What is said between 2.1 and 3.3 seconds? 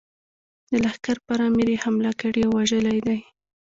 کړې او وژلی دی.